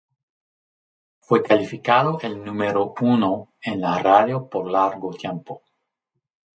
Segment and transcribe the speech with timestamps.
[1.19, 5.61] Fue calificado el número uno en la radio por largo tiempo.